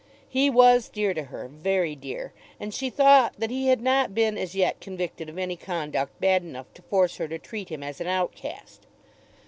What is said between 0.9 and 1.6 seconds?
to her,